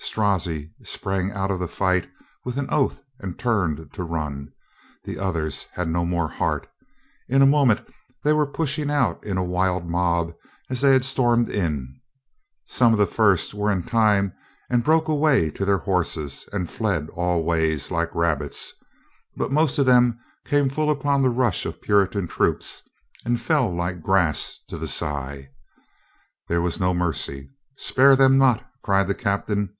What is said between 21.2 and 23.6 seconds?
the rush of Puritan troopers and